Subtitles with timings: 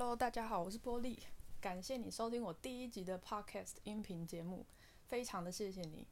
[0.00, 1.18] Hello，大家好，我是波莉，
[1.60, 4.64] 感谢你收听我第一集的 Podcast 音频节目，
[5.08, 6.06] 非常的谢谢你。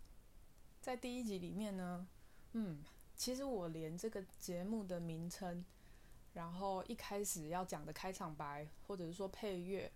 [0.79, 2.07] 在第一集里面呢，
[2.53, 2.85] 嗯，
[3.17, 5.65] 其实我连这个节目的名称，
[6.35, 9.91] 然后一开始要讲的开场白，或者是说配乐、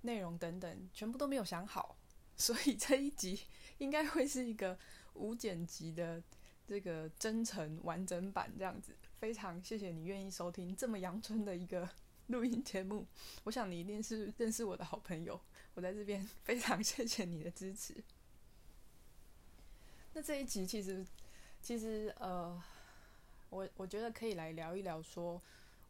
[0.00, 1.96] 内容等等，全部都没有想好，
[2.36, 3.42] 所以这一集
[3.78, 4.76] 应该会是一个
[5.12, 6.20] 无剪辑的
[6.66, 8.92] 这个真诚完整版这样子。
[9.20, 11.88] 非常谢谢你愿意收听这么阳春的一个
[12.28, 13.06] 录音节目，
[13.44, 15.38] 我想你一定是认识我的好朋友，
[15.74, 17.94] 我在这边非常谢谢你的支持。
[20.14, 21.04] 那这一集其实，
[21.60, 22.62] 其实呃，
[23.50, 25.40] 我我觉得可以来聊一聊，说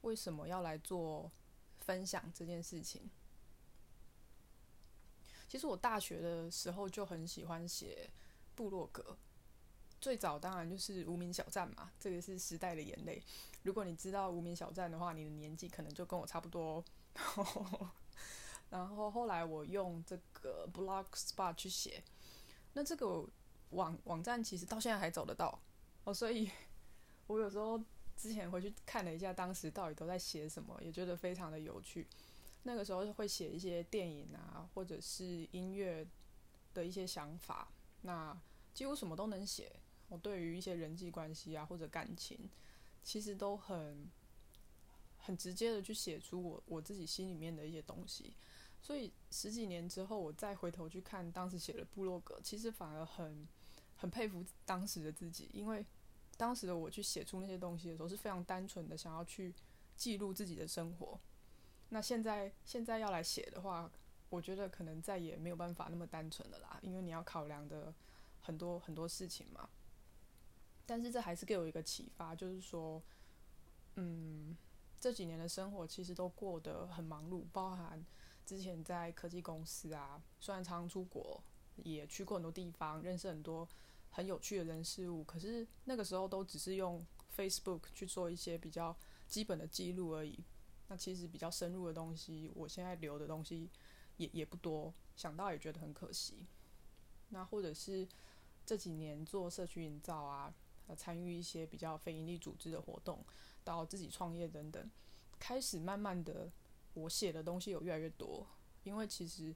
[0.03, 1.31] 为什么要来做
[1.79, 3.09] 分享这件事情。
[5.49, 8.11] 其实我大学的时候就很喜欢写
[8.57, 9.17] 部落格。
[10.05, 13.23] 最早当然就是无名小站嘛，这个是时代的眼泪。
[13.63, 16.85] 如果你知道无名小站的话，你的年纪可能就跟我差不多。
[18.69, 22.05] 然后后来我用这个 Blogspot 去写，
[22.75, 23.25] 那这个
[23.71, 25.59] 网网站其实到现在还走得到
[26.05, 26.51] 哦，所以
[27.27, 27.83] 我有时候
[28.15, 32.07] 之前回去看了一下，当时到底都在写什么，也觉得非常的有趣。
[32.65, 36.07] 那个时候会写一些电影啊，或者是音乐
[36.75, 37.69] 的一些想法，
[38.03, 38.39] 那
[38.75, 39.73] 几乎什么都能写。
[40.19, 42.49] 对于一些人际关系啊，或者感情，
[43.03, 44.11] 其实都很
[45.19, 48.35] 很直接的去写出我我自己心里面的一些东西。
[48.81, 53.49] 所以十几年之后，我再回头去看当时写的部落格，其实反而很
[53.97, 55.85] 很佩服当时的自己，因为
[56.37, 59.55] 当时的我去写出那些东西的时候，是非常单纯的想要去
[59.97, 61.19] 记录自己的生活。
[61.89, 63.91] 那现在现在要来写的话，
[64.29, 67.95] 我觉得可能再也没有办法那么单纯了啦，因为你要考量的
[68.41, 69.71] 很多很多事情嘛。
[70.87, 73.03] 但是这还是给我一个启发，就是说，
[73.97, 74.55] 嗯，
[75.01, 78.05] 这几年的生活其实都过得很忙碌，包含
[78.45, 81.43] 之前在科技公司啊，虽然常常出国，
[81.77, 83.67] 也去过很多地方，认识很多
[84.11, 87.03] 很有趣的人事物，可是那个时候都只是用
[87.35, 88.95] Facebook 去做一些比较
[89.27, 90.39] 基本的记录而已。
[90.89, 93.71] 那其实比较深入的东西，我现在留的东西
[94.19, 96.47] 也也不多，想到也觉得很可惜。
[97.31, 98.07] 那或者是
[98.67, 100.55] 这几年做社区营造啊。
[100.87, 103.25] 呃，参与一些比较非营利组织的活动，
[103.63, 104.91] 到自己创业等等，
[105.39, 106.51] 开始慢慢的，
[106.93, 108.47] 我写的东西有越来越多。
[108.83, 109.55] 因为其实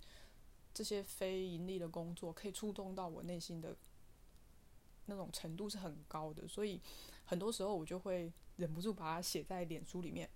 [0.73, 3.77] 这些非营利的工作可以触动到我内心的
[5.05, 6.81] 那种程度是很高的，所以
[7.27, 10.31] 很多时候我就会忍不住把它写在脸书里面。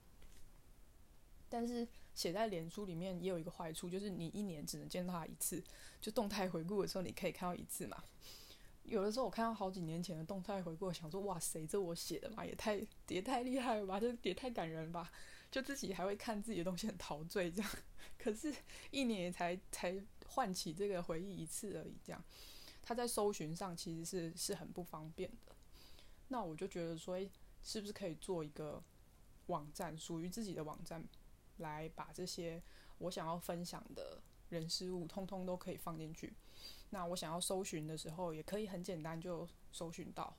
[1.49, 5.63] 但是写在脸书里面也有一个坏处，就是你一年只能见到它一次，
[6.01, 8.03] 就动态回顾的时候你可以看到一次嘛。
[8.85, 15.11] 有的时候我看到好几年前的动态回顾，想说哇塞，这我写的嘛，也太也太厉害了吧，这也太感人吧，
[15.51, 17.71] 就自己还会看自己的东西很陶醉这样。
[18.19, 18.55] 可是，
[18.91, 22.23] 一年才才唤起这个回忆一次而已，这样，
[22.83, 25.55] 他在搜寻上其实是是很不方便的。
[26.29, 27.19] 那我就觉得说，
[27.63, 28.83] 是不是可以做一个
[29.47, 31.05] 网站，属于自己的网站，
[31.59, 32.63] 来把这些
[32.99, 36.33] 我想要分享的人事物，通通都可以放进去。
[36.91, 40.37] 那我想要搜寻的时候，也可以很简单就搜寻到，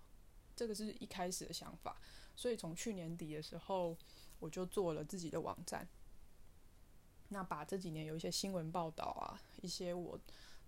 [0.56, 2.00] 这个是一开始的想法。
[2.36, 3.98] 所以从去年底的时候，
[4.40, 5.88] 我就做了自己的网站。
[7.30, 10.20] 那把这几年有一些新闻报道啊，一些我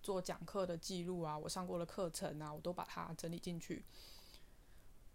[0.02, 3.84] 做讲课的记录啊，我上过的课程啊，我都把它整理进去。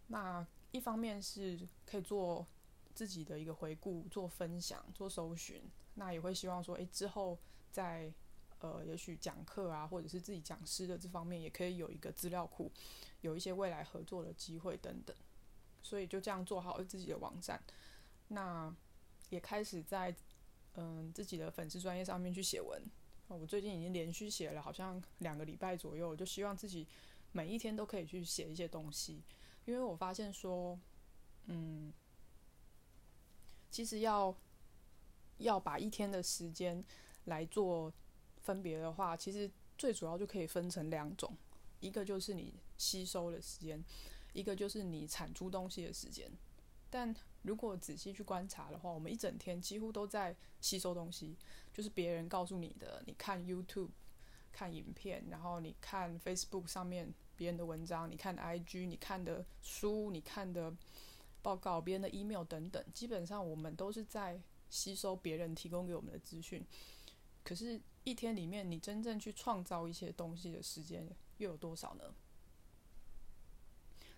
[0.07, 2.45] 那一方面是可以做
[2.93, 5.61] 自己的一个回顾、做分享、做搜寻。
[5.95, 7.37] 那也会希望说，诶，之后
[7.69, 8.13] 在
[8.61, 12.71] 呃，也许讲课啊，或者是自己讲师的这方面，也可以有一个资料库，
[13.21, 15.15] 有一些未来合作的机会等等。
[15.83, 17.59] 所以就这样做好自己的网站，
[18.27, 18.71] 那
[19.29, 20.15] 也开始在
[20.75, 22.79] 嗯、自己的粉丝专业上面去写文。
[23.27, 26.87] 我最近已经连续写了好像两个礼拜左右，就希望自己
[27.31, 29.23] 每一天都可以去写一些东西，
[29.65, 30.79] 因为我发现说，
[31.45, 31.91] 嗯，
[33.71, 34.33] 其实要
[35.39, 36.85] 要把一天的时间
[37.25, 37.91] 来做。
[38.41, 41.35] 分别的话，其实最主要就可以分成两种，
[41.79, 43.83] 一个就是你吸收的时间，
[44.33, 46.29] 一个就是你产出东西的时间。
[46.89, 51.37] 但如果仔细去观察的话，我们一整天几乎都在吸收东西，
[51.73, 53.89] 就是别人告诉你的，你看 YouTube
[54.51, 60.75] 看影片，然后你看 Facebook 上面别人的文章，你看 IG 你看的书，你看的
[61.41, 66.61] 报告，别人的 email 等等，基本上我们都是在吸收别人提供给我们的资讯。
[67.43, 71.07] 可是，一天里面你真正去创造一些东西的时间
[71.37, 72.13] 又有多少呢？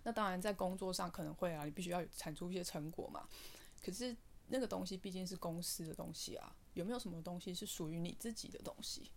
[0.02, 3.26] 那当然，在工作上可能会啊，你必须要产出一些成果嘛。
[3.82, 4.14] 可是，
[4.48, 9.10] 那个东西毕竟是公司的东西啊，有没有什么东西是属于你自己的东西？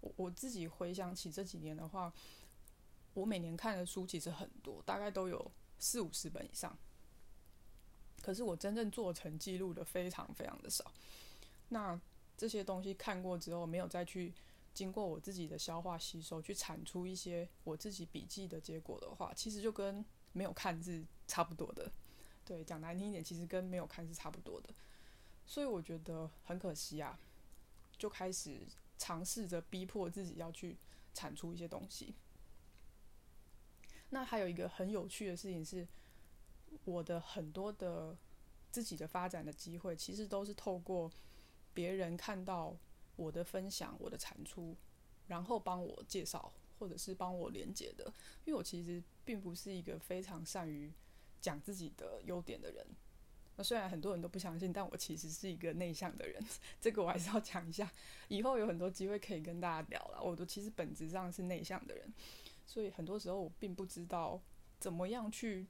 [0.00, 2.12] 我我自己回想起这几年的话，
[3.12, 6.76] 我每年看的书其实很多，大概都有四五十本以上。
[8.22, 10.90] 可是我真正做成记录的非常非常的少。
[11.68, 12.00] 那
[12.42, 14.34] 这些东西看过之后，没有再去
[14.74, 21.88] 经过我自己的消化吸收，去产出一些我自己笔记的结果的话，其实就跟没有看是差不多的。
[22.44, 24.74] 对，讲难听一点，其实跟没有看是差不多的。
[25.46, 27.16] 所以我觉得很可惜啊，
[27.96, 28.66] 就开始
[28.98, 30.76] 尝试着逼迫自己要去
[31.14, 32.12] 产出一些东西。
[34.10, 35.86] 那还有一个很有趣的事情是，
[36.86, 38.16] 我的很多的
[38.72, 41.08] 自己的发展的机会，其实都是透过
[41.74, 42.76] 别人看到
[43.16, 44.76] 我的分享、我的产出，
[45.28, 48.04] 然后帮我介绍或者是帮我连接的。
[48.44, 50.92] 因为我其实并不是一个非常善于
[51.40, 52.86] 讲自己的优点的人。
[53.56, 56.42] 那虽然很多人都不相信，但我其实是一个内向的人。
[56.80, 57.90] 这个我还是要讲一下，
[58.28, 60.22] 以后有很多机会可以跟大家聊了。
[60.22, 62.10] 我都其实本质上是内向的人，
[62.66, 64.40] 所以很多时候我并不知道
[64.80, 65.66] 怎么样去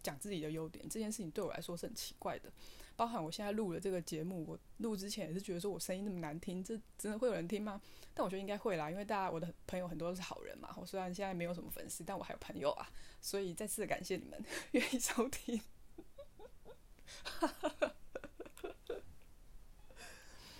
[0.00, 0.88] 讲自己的优点。
[0.88, 2.52] 这件事情对我来说是很奇怪的。
[2.96, 7.80] 包含我现在录了这个节目，我录之前也是觉得说我声音那么难听，这真的会有人听吗？
[8.14, 10.72] 但我觉得应该会啦，因为大家我的朋友很多都是好人嘛。
[10.76, 12.88] 我虽然现在没有什么粉丝，但我还有朋友啊，
[13.20, 14.42] 所以再次感谢你们
[14.72, 15.60] 愿意收听。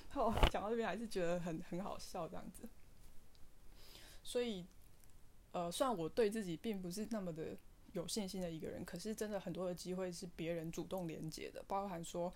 [0.08, 2.68] 好，讲到这边还是觉得很很好笑这样子。
[4.22, 4.66] 所以，
[5.52, 7.56] 呃，虽然我对自己并不是那么的
[7.94, 12.30] 有信心的一个人，可是真的很多的机会是别人主动连接的，包含说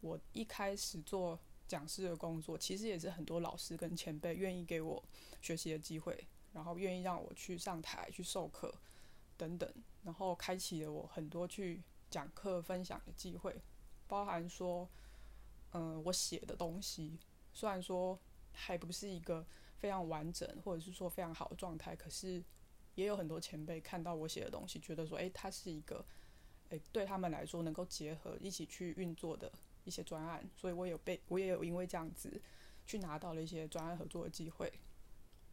[0.00, 1.38] 我一开始做
[1.68, 5.02] 讲师的工作，其实也是很多老师跟前辈愿意给我
[5.40, 8.74] 学习的机会，然后愿意让我去上台去授课
[9.36, 9.72] 等等，
[10.02, 11.80] 然后开启了我很多去。
[12.12, 13.58] 讲课分享的机会，
[14.06, 14.86] 包含说，
[15.70, 17.18] 嗯、我写的东西，
[17.54, 18.20] 虽然说
[18.52, 19.42] 还不是一个
[19.78, 22.44] 非常完整，或者是说非常好的状态，可是
[22.94, 26.04] 也有很多前辈看到我写的东西，觉得说，诶，它是一个，
[26.68, 29.50] 诶，对他们来说能够结合一起去运作的
[29.84, 32.40] 一些专案，所以我有被，我也有因为这样子
[32.86, 34.72] 去拿到了一些专案合作的机会，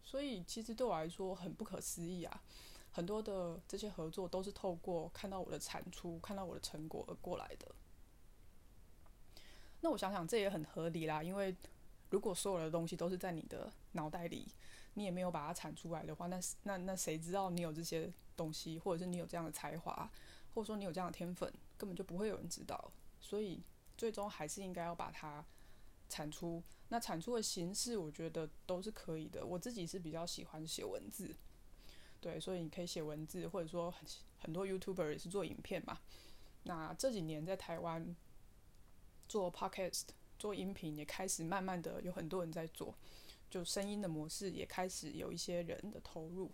[0.04, 2.44] 所以其实对我来说很不可思议啊。
[2.92, 7.74] 很多的这些合作都是透过看到我的产出、看到我的成果而过来的。
[9.82, 11.22] 那我想想，这也很合理啦。
[11.22, 11.56] 因为
[12.10, 14.48] 如果所有的东西都是在你的脑袋里，
[15.00, 20.12] 你也没有把它产出来的话，那那那谁知道你有这些东西，或者是你有这样的才华，
[20.54, 22.92] 或者说你有这样的天分，根本就不会有人知道。
[23.18, 23.64] 所以
[23.98, 25.46] 最终还是应该要把它
[26.10, 26.62] 产出。
[26.90, 29.46] 那产出的形式，我觉得都是可以的。
[29.46, 31.34] 我自己是比较喜欢写文字。
[32.20, 34.06] 对，所以你可以写文字，或者说很
[34.40, 35.98] 很多 YouTuber 也是做影片嘛。
[36.64, 38.14] 那这几年在台湾
[39.30, 40.08] 做 Podcast、
[40.38, 42.94] 做音频也开始慢慢的有很多人在做，
[43.50, 46.52] 就声音的模式也开始有一些人的投入。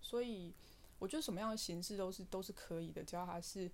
[0.00, 0.54] 所以
[0.98, 3.70] 我觉得什么样的形式都是都是可以的，只要它是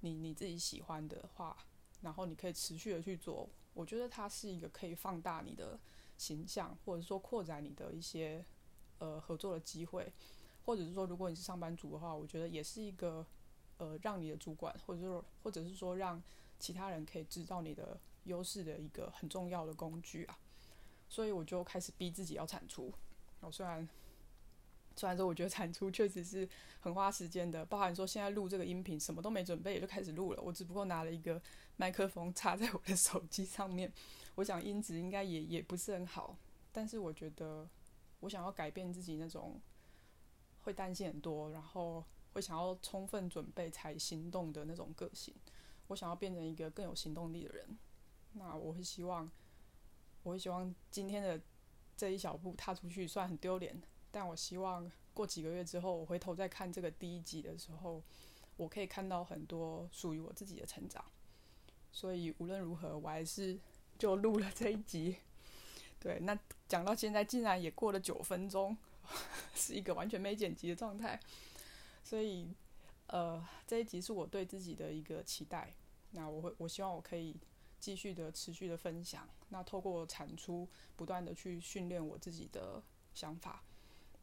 [0.00, 1.56] 你你自己喜欢的话，
[2.02, 3.48] 然后你可以持续的去做。
[3.72, 5.78] 我觉得它是一个可以放大你的
[6.16, 8.44] 形象，或者说扩展你的一些
[8.98, 10.12] 呃合作的机会。
[10.66, 13.26] 或者是说，如果你是上班族的话，我觉得也是一个，
[13.76, 16.22] 呃，让你的主管，或者说，或者是说，让
[16.58, 20.38] 其他人可以知道你的优势的一个很重要的工具啊。
[21.14, 22.92] 所以我就开始逼自己要产出。
[23.38, 23.88] 我虽然，
[24.96, 26.48] 虽然说我觉得产出确实是
[26.80, 31.40] 很花时间的，包含说现在录这个音频什么都没准备也就开始录了，我只不过拿了一个
[31.76, 33.92] 麦克风插在我的手机上面，
[34.34, 36.36] 我想音质应该也也不是很好，
[36.72, 37.68] 但是我觉得
[38.18, 39.60] 我想要改变自己那种。
[40.64, 42.02] 会担心很多，然后
[42.32, 45.34] 会想要充分准备才行动的那种个性。
[45.88, 47.76] 我想要变成一个更有行动力的人。
[48.32, 49.30] 那我会希望，
[50.24, 51.40] 我会希望今天的
[51.96, 58.02] 这一小步踏出去，虽然很丢脸，但我希望过几个月之后，我回头再看这个第一集的时候，
[58.56, 61.04] 我可以看到很多属于我自己的成长。
[61.92, 63.56] 所以无论如何，我还是
[63.96, 65.18] 就录了这一集。
[66.00, 68.76] 对，那讲到现在，竟然也过了九分钟。
[69.54, 71.20] 是一个完全没剪辑的状态，
[72.02, 72.48] 所以，
[73.08, 75.74] 呃，这一集是我对自己的一个期待。
[76.12, 77.36] 那我会，我希望我可以
[77.84, 79.28] 继续的、持续的分享。
[79.50, 83.62] 那透过产出，不断的去训练我自己的想法，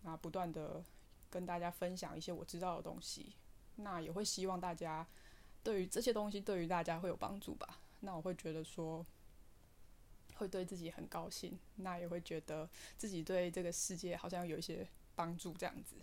[0.02, 0.84] 那不断的
[1.30, 3.36] 跟大家分享一些我知道的东西。
[3.76, 5.08] 那也会希望大家
[5.62, 7.80] 对于这些东西，对于大家会有帮助吧。
[8.00, 9.06] 那我会觉得说。
[10.38, 15.98] 会对自己很高兴，那也会觉得自己对这个世界好像有一些帮助，这样子。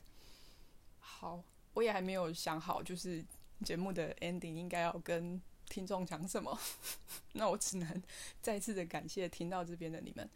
[1.00, 1.43] 好，
[1.75, 3.25] 我也还没有想好，就是
[3.65, 6.59] 节目的 ending 应该要跟听众讲什么，
[7.35, 8.03] 那我只能
[8.41, 10.29] 再次的感谢听到这边的你们。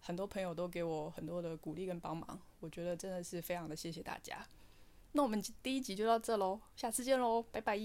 [0.00, 4.46] 很多朋友都给我很多的鼓励跟帮忙，我觉得真的是非常的谢谢大家。
[5.12, 7.78] 那我们第一集就到这喽，下次见喽，拜拜。